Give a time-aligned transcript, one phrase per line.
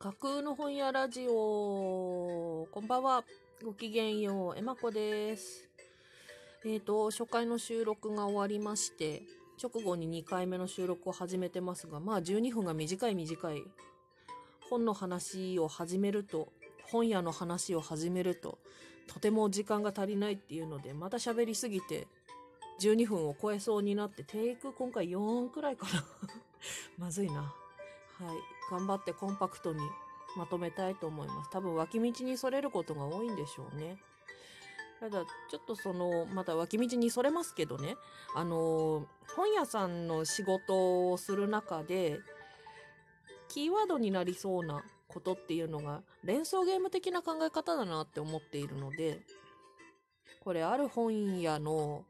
[0.00, 2.68] 架空の本屋ラジオ。
[2.70, 3.24] こんばんは。
[3.64, 4.54] ごきげんよう。
[4.56, 5.68] えまこです。
[6.64, 9.22] えっ、ー、と、初回の収録が終わりまして、
[9.60, 13.64] 直後に2回目の収録を始めてますが、まあ12分が短い短い。
[14.70, 16.52] 本の話を始めると、
[16.84, 18.60] 本屋の話を始めると、
[19.08, 22.06] とても時間が足りないっていうので、また喋りすぎて、
[22.80, 26.04] 12分を超えそうになって、テイク今回4くらいかな
[26.96, 27.42] まずいな。
[27.42, 28.57] はい。
[28.70, 29.80] 頑張ってコンパクトに
[30.36, 31.50] まとめたいと思います。
[31.50, 33.98] 多分脇道にそれることが多いんでしょうね。
[35.00, 37.96] ただ、ちょっとその、また脇道にそれますけどね、
[38.34, 42.18] あの、本屋さんの仕事をする中で、
[43.48, 49.20] キーワードになりそうなことっていうのが、連想ゲーム的な考え方だなって思っているので、
[50.40, 52.04] これ、ある本屋の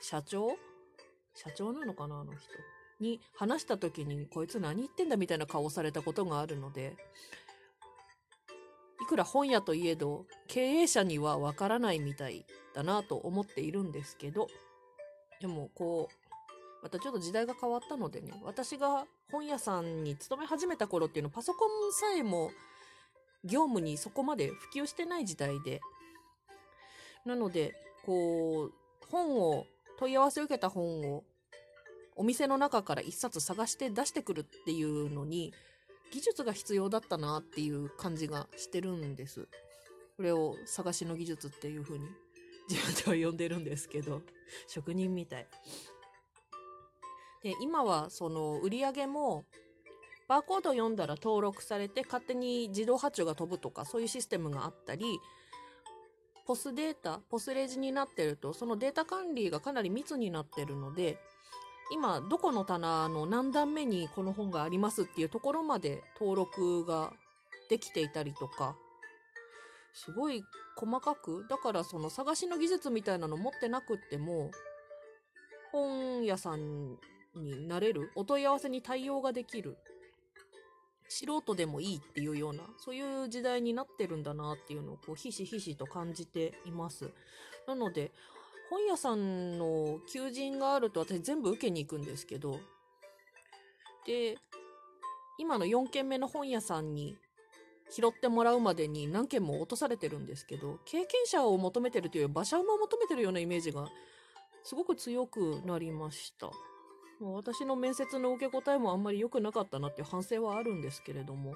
[0.00, 0.56] 社長？
[1.34, 2.48] 社長なのかなあの人？
[3.00, 6.96] に話した時に、こいつ何言ってんだみたいな顔をされたことがあるので、
[9.00, 14.48] いくら本屋といえど、経営者にはわからないみたいだなと思っているんですけど、
[15.40, 22.50] でもこう、またちょっと時代が変わったのでね、私が本屋さんに勤め始めた頃っていうのはパソコンさえも
[23.44, 25.80] 業務にそこまで普及してない時代で、
[27.24, 28.72] なので、こう、
[29.10, 29.66] 本を、
[29.98, 31.24] 問い合わせを受けた本を
[32.18, 35.54] お店の中から一冊探して出してくるっていうのに、
[36.10, 39.48] 技術が必要だったなっていう感じがしてるんです。
[40.16, 42.06] これを探しの技術っていう風に
[42.68, 44.22] 自分では呼んでるんですけど、
[44.66, 45.46] 職人みたい。
[47.42, 49.44] で、今はその売り上げも、
[50.26, 55.20] バーコード読んだら登録されて勝手に自動発注が飛ぶとかそういうシステムがあったり、
[56.46, 61.18] ポスデータ、ポスレジになってると、そのデータ管理がかなり密になってるので、
[61.90, 67.12] 今、どこの棚の何段目にこの本がありますっていうところまで登録が
[67.70, 68.76] できていたりとか、
[69.94, 70.42] すごい
[70.76, 74.50] 細かく、だからその探しの技術みたいなの持ってなくっても、
[75.72, 76.98] 本屋さん
[77.34, 79.78] になれる、お問い合わせに対応ができる、
[81.08, 87.10] 素人でもいいっていうような、そういう時代になってるんだなっていうのをこうひしひしと感じています。
[87.66, 88.12] なので、
[88.70, 92.60] 本屋さんの求人があると私全部受けに行くんですけど、
[94.06, 94.36] で、
[95.38, 97.16] 今の4軒目の本屋さんに
[97.90, 103.88] 拾ってもらうまでに何件も落とされてるんですけど、経験者を求めてるという馬車馬を求めてるようなイメージが
[104.64, 106.50] すごく強くなりました。
[107.20, 111.54] 私の面接の受け答えもあんまり良くなかったなっていう反省はあるんですけれども、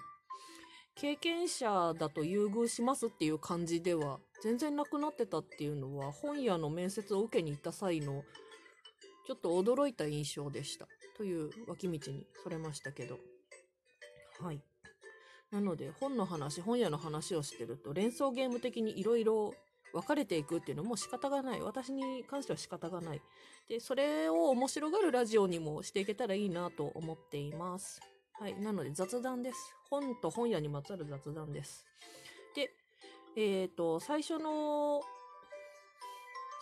[0.95, 8.25] 経験者だと優遇しますっていう感じでは全然なくなってたっていうのは本屋の面接を受けに行った際の
[9.27, 10.87] ちょっと驚いた印象でした。
[11.17, 13.19] という脇道にそれましたけど。
[14.41, 14.61] はい。
[15.51, 19.53] なので本の話、本屋の話をしてると連想ゲーム的に色々
[19.93, 21.61] 分かれていくっていうのも仕方がない。
[21.61, 23.23] 私に関しては仕方がない。
[23.69, 28.01] で、それを面白がるラジオにもしていけたらいいなと思っています。
[28.41, 28.61] はい。
[28.61, 29.77] なので雑談です。
[29.91, 31.85] 本と本屋にまつわる雑談です。
[32.55, 32.73] で、
[33.37, 35.01] えっ、ー、と、最初の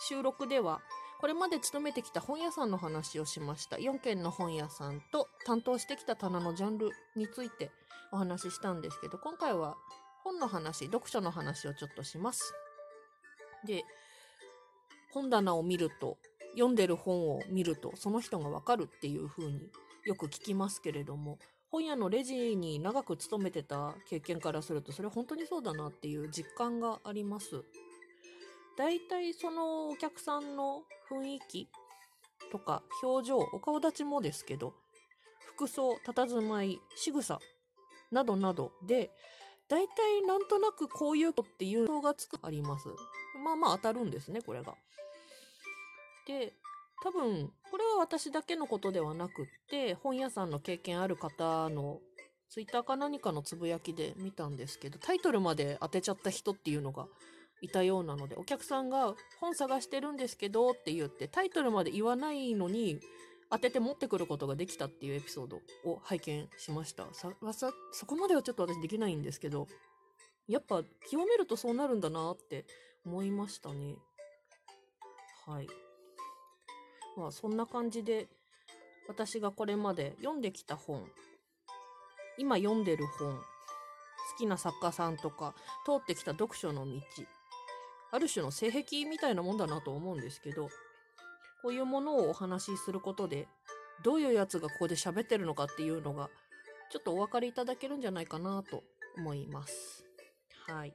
[0.07, 0.81] 収録では、
[1.19, 3.77] これまで勤めてきた本屋さんの話をしました。
[3.77, 7.71] 4軒の本屋さんと担当してきた棚のジャンルについて
[8.11, 9.77] お話ししたんですけど、今回は
[10.23, 12.53] 本の話、読書の話をちょっとします。
[13.65, 13.83] で、
[15.13, 16.17] 本棚を見ると、
[16.53, 19.69] 読んでる本を見ると、その人がわかるっていう風に
[20.05, 21.37] よく聞きますけれども、
[21.71, 27.63] 本屋のレジに長く勤めてた経験からすると、それ本当にそうだなっていう実感があります。
[28.77, 31.69] 大体そのお客さんの雰囲気
[32.51, 34.73] とか表情、お顔立ちもですけど、
[35.55, 37.39] 服装、佇まい、仕草
[38.11, 39.09] などなどで、
[39.69, 42.89] 大体なんとなくこういう子っていうのがつくあります。
[43.41, 44.75] まあまあ当たるんですね、これが。
[46.27, 46.53] で、
[47.01, 51.99] 多分、これは私だけのことではなくって、本屋さんの経験ある方の
[52.49, 57.07] ツイッターか何かのつぶやきで見たんですけど、タイトルまで当てちゃった人っていうのが
[57.61, 62.99] いたようなので、お客さんが本探してるんですけどって言って、タイトルまで言わないのに、
[63.49, 67.07] 当てて持ってくることができたっていうエピソードを拝見しました。
[67.13, 69.67] さ、さ、そこまではちょっと私できないんですけど、
[70.47, 72.65] やっぱ極めるとそうなるんだなって
[73.05, 73.95] 思いましたね。
[75.45, 75.67] はい。
[77.17, 78.27] まあそんな感じで
[79.07, 81.05] 私がこれまで読んできた本、
[82.37, 83.43] 今読んでる本、好
[84.37, 85.53] きな作家さんとか
[85.85, 87.01] 通ってきた読書の道、
[88.11, 90.69] ある種の性癖みたいなもんだなと思うんですけど、
[91.61, 93.47] こういうものをお話しすることで、
[94.03, 96.29] どういうやつがここで喋ってるのかっていうのが
[96.89, 98.83] ちょっとお分かりいただけるんじゃないかなと
[99.17, 100.03] 思います。
[100.67, 100.93] はい。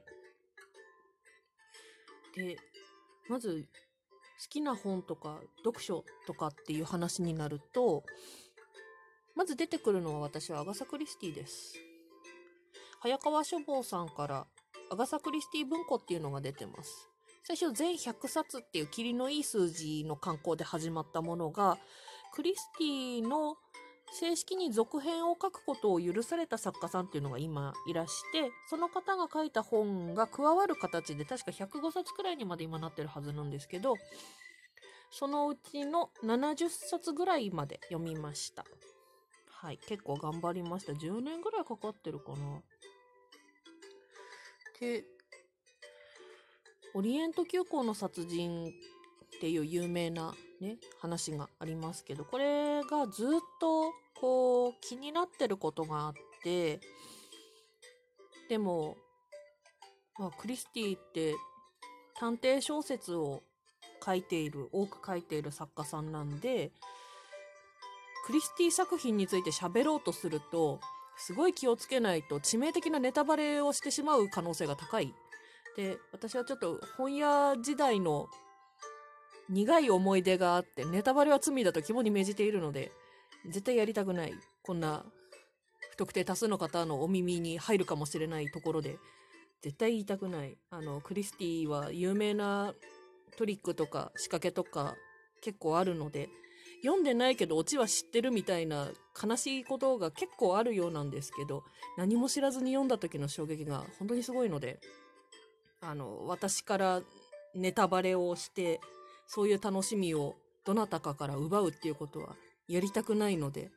[2.35, 2.57] で、
[3.29, 3.67] まず、
[4.49, 8.03] きな本とか読書とかっていう話になると、
[9.35, 11.75] まず出てくるのは私はアガサ・クリスティです。
[12.99, 14.47] 早川書房さんから
[14.91, 17.09] アガサ・クリスティ文庫っていうのが出てます。
[17.43, 21.77] 最初全100冊っていう霧のいい数字の観光で始まったものが、
[22.33, 23.55] クリスティの
[24.11, 33.95] 正式に続編を書くことを許された作家さんっていうのが今いらして、その方が書いた本が加わる形で確か105冊くらいにまで今なってるはずなんですけど、
[35.11, 38.65] そのうちの70冊ぐらいまで読みました。
[39.49, 40.93] はい、結構頑張りました。
[40.93, 42.61] 10年ぐらいかかってるかな。
[44.79, 45.03] で、
[46.93, 56.13] オリエント急行の殺人っていう有名なね、話がありますけど、これがずっとこう気になってることがあっ
[56.43, 56.79] て、
[58.49, 58.97] でも、
[60.17, 61.35] まあ、クリスティって
[62.19, 63.43] 探偵小説を
[64.03, 66.71] 書いている、多く書いている作家さんなんで、
[68.25, 70.79] クリスティ作品について喋ろうとすると、
[71.17, 75.13] すごい気をつけないと致命的なネタバレをしてしまう可能性が高い。
[75.75, 78.27] で、私はちょっと本屋時代の
[79.49, 82.91] 苦い思い出があって、ネタバレは罪だと肝に銘じているので、
[83.45, 84.33] 絶対やりたくない。
[84.63, 85.05] こんな
[85.91, 88.97] 不特定多数の方のお耳に入るかもしれないところで、
[89.61, 90.57] 絶対言いたくない。
[90.69, 92.73] あの、クリスティは有名な
[93.37, 94.95] トリックとか仕掛けとか
[95.41, 96.29] 結構あるので、
[96.83, 98.89] 読んでないけどオチは知ってるみたいな
[99.21, 101.63] 悲しいことが結構あるようなんですけど、
[101.97, 104.79] 何も知らずに読んだ時の衝撃が本当にすごいので、
[105.81, 107.01] あの、私から
[107.55, 108.79] ネタバレをして、
[109.27, 110.35] そういう楽しみを
[110.65, 112.35] どなたかから奪うっていうことは
[112.67, 113.69] やりたくないので、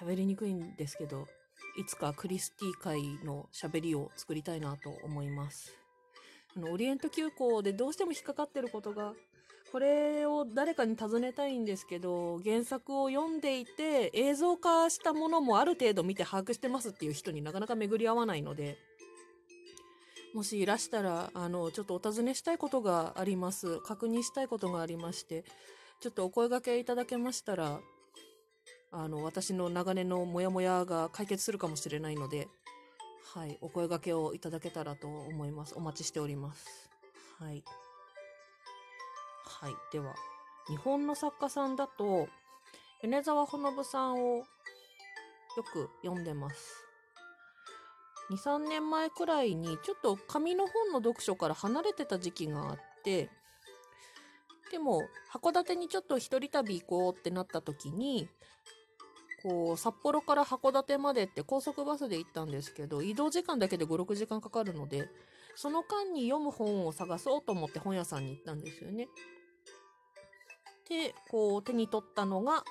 [0.00, 1.26] 喋りにくいんですけど、
[1.76, 5.76] いつかクリスティ会の喋りを作りたいなと思います。
[6.56, 9.12] あの、オリエント急行でどうしても引っかかってることが、
[9.72, 18.78] これを誰かに尋ねたいんですけど、原作を読んでいて映像化したものもある程度見て把握してますっていう人になかなか巡り合わないので、
[20.36, 23.80] もしいらしたら、あの、ちょっとお尋ねしたいことがあります。
[23.80, 25.46] 確認したいことがありまして、
[25.98, 27.80] ちょっとお声掛けいただけましたら、
[28.92, 32.48] あの、私の長年のモヤモヤが解決するかもしれないので、
[33.34, 35.74] はい、お声掛けをいただけたらと思います。
[35.74, 36.90] お待ちしております。
[37.38, 37.64] はい。
[39.42, 39.72] はい。
[39.90, 40.14] では、
[40.68, 42.28] 日本の作家さんだと、
[43.00, 44.44] 米沢ほのぶさんをよ
[45.72, 46.85] く読んでます。
[48.30, 53.30] 2、3年前くらいにちょっと紙の本の読書から離れてた時期があって、
[54.70, 55.02] でも
[55.32, 58.28] 函館にちょっと一人旅行こうってなった時に、
[59.42, 65.08] こう札幌から函館までって高速バスで行ったんですけど、移動時間だけで5、6時間かかるので、
[65.54, 69.08] その間に読む本を探そうと思って本屋さんに行ったんですよね。
[70.88, 72.64] で、こう手に取ったのが、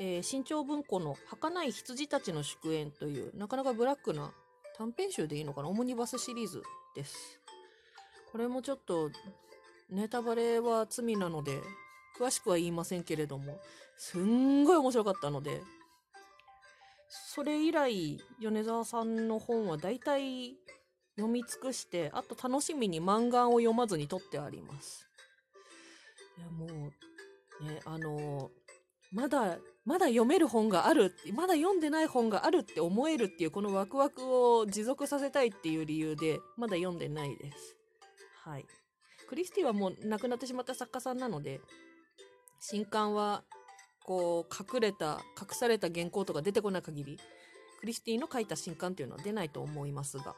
[0.00, 4.32] えー新潮文庫の儚い羊たちの祝宴という、なかなかブラックな
[4.76, 5.68] 短編集でいいのかな？
[5.68, 6.62] オモニバスシリーズ
[6.96, 7.40] です。
[8.32, 9.10] これもちょっと、
[9.88, 11.60] ネタバレは罪なので、
[12.18, 13.60] 詳しくは言いませんけれども、
[13.96, 15.60] すんごい面白かったので、
[17.08, 20.56] それ以来、米沢さんの本は大体
[21.14, 25.08] 読み尽くして、あと楽しみに漫画を読まずに取ってあります。
[26.36, 28.50] いや、もう、ね、あの
[29.12, 37.76] まだ、まだ読める本がある、まだ読んでない本があるって思えるっていうこのワクワクを持続させたいっていう理由で、まだ読んでないです。
[38.44, 38.64] はい。
[39.28, 41.60] クリスティはもう亡くなってしまった作家さんなので、
[42.60, 43.44] 新刊は、
[44.04, 47.18] こう、隠れた、隠された原稿とか出てこない限り、
[47.80, 50.34] クリスティの書いた新刊っていうのは出ないと思いますが、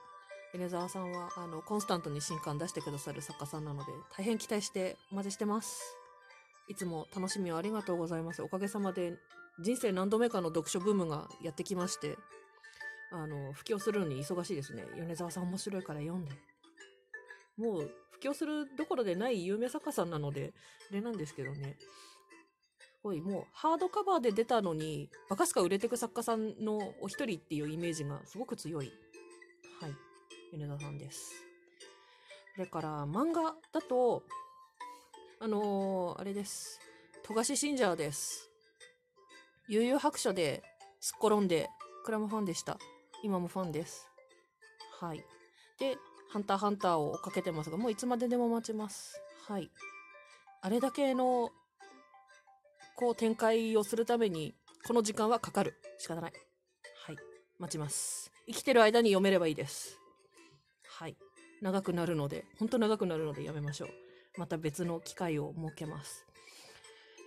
[0.53, 6.06] 米沢さんは、あの、コンスタントに新刊出してくださる作家さんなので、大変期待してお待ちしてます。
[6.69, 8.43] いつも楽しみをありがとうございます。
[8.43, 9.19] おかげさまで、
[9.61, 12.17] 人生何度目かの読書ブームがやってきまして、
[13.13, 14.85] あの、布教するのに忙しいですね。
[14.97, 16.33] 米沢さん面白いから読んで。
[17.57, 20.53] もう、布教するどころでない有名作家さんなので、
[20.91, 21.77] あれなんですけどね。
[23.05, 28.93] おい、もう、ハードカバーで出たのに、バカすか売れてく作家さんのお一人っていうイメージがすごく強い。
[29.81, 29.93] はい。
[30.53, 31.35] 米田さんです。
[32.55, 34.25] それから、漫画だと、
[35.39, 36.81] あのーあれです。
[37.23, 38.51] 富樫信者です。
[39.69, 40.63] 悠々白書で
[41.01, 41.69] すっ転んで、
[42.05, 42.79] クラムファンでした。
[43.23, 44.09] 今もファンです。
[44.99, 45.25] はい。
[45.79, 45.99] で、
[46.31, 49.21] ハンターハンターを追っかけてますが、もういつまででも待ちます。
[49.47, 49.71] はい。
[50.63, 51.51] あれだけの、
[52.97, 54.55] こう展開をするために、
[54.87, 55.75] この時間はかかる。
[55.99, 56.33] 仕方ない。
[57.05, 57.17] はい
[57.59, 58.33] 待ちます。
[58.47, 59.99] 生きてる間に読めればいいです。
[60.89, 61.17] はい。
[61.61, 63.89] 長くなるので、ほんと長くなるのでやめましょう。
[64.37, 66.27] また別の機会を設けます。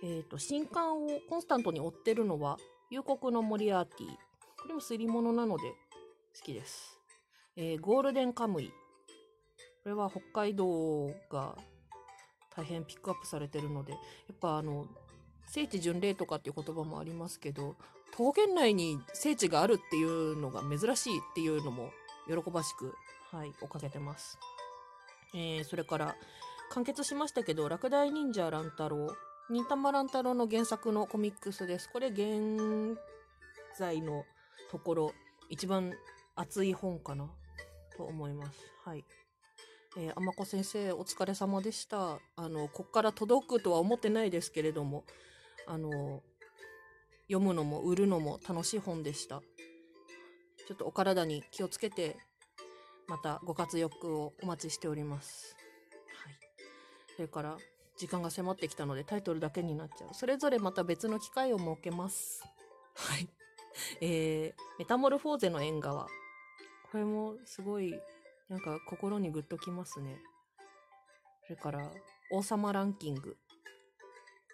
[0.02, 2.58] えっ、と、新刊をコンスタントに追ってるのは、
[2.90, 4.06] 幽谷のモリアーティ。
[4.06, 5.70] これも推理物なので
[6.36, 6.98] 好きです。
[7.56, 8.68] えーゴールデンカムイ。
[9.82, 11.56] これは北海道が
[12.54, 13.98] 大変ピックアップされてるので、や
[14.32, 14.86] っぱあの、
[15.46, 17.76] 聖地巡礼とかっていう言葉もありますけど、
[18.18, 21.90] 桃源内に聖地があるっていうのが珍しいっていうのも
[22.26, 22.94] 喜ばしく、
[23.30, 24.38] はい、追っかけてます。
[25.34, 26.16] えー、それから、
[26.70, 29.08] 完結しましたけど、落第忍者乱太郎、
[29.50, 31.90] 忍たま乱太郎の原作のコミックスです。
[31.92, 32.96] これ現
[33.76, 34.24] 在の
[34.70, 35.12] ところ、
[35.48, 35.92] 一番
[36.36, 37.28] 熱い本かな？
[37.96, 38.60] と思います。
[38.84, 39.04] はい。
[39.96, 42.20] えー、あまこ先生、お疲れ様でした。
[42.36, 45.04] あの、こっから届くとは思ってないですけれども、
[45.66, 46.22] あの、
[47.26, 49.40] 読むのも売るのも楽しい本でした。
[50.68, 52.16] ちょっとお体に気をつけて、
[53.08, 55.56] またご活躍をお待ちしております。
[57.20, 57.26] はい。
[57.26, 57.56] それから、
[57.98, 60.14] 時間が迫ってきたのでタイトルだけになっちゃう。
[60.14, 62.42] それぞれまた別の機会を設けます。
[62.94, 63.28] はい。
[64.00, 66.06] えー、メタモルフォーゼの縁側。
[66.90, 68.00] これもすごい、
[68.48, 70.18] なんか心にグッときますね。
[71.44, 71.90] それから、
[72.32, 73.36] 王様ランキング。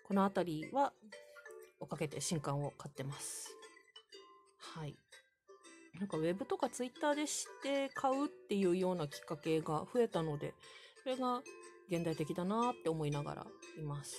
[0.05, 0.93] このあたりは、
[1.79, 3.57] 追っかけて新刊を買ってます。
[4.59, 4.99] はい。
[6.01, 10.55] なんかウェブとかツイッターで知って買うっていうようなきっかけが増えたので、
[11.03, 11.43] それが
[11.91, 13.47] 現代的だなって思いながら
[13.79, 14.15] います。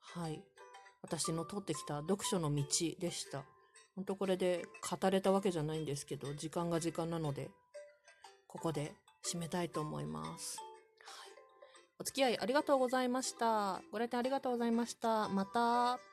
[0.00, 0.42] はい。
[1.02, 2.64] 私の通ってきた読書の道
[2.98, 3.44] でした。
[3.94, 4.64] 本当これで
[5.00, 7.50] 語れたわけじゃないんですけど、時間が時間なので、
[8.46, 10.58] ここで締めたいと思います。
[11.04, 11.30] はい。
[12.00, 13.82] お付き合いありがとうございました。
[13.92, 15.28] ご来店ありがとうございました。
[15.28, 15.98] また。